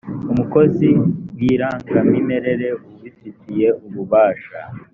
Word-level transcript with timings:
umukozi 0.31 0.89
w’irangamimerere 1.37 2.67
ubifitiye 2.91 3.67
ububasha 3.85 4.57